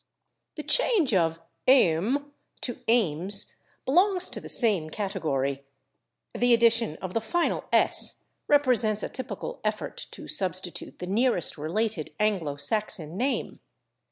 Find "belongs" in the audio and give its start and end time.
3.85-4.31